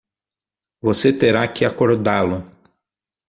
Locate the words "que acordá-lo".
1.47-2.51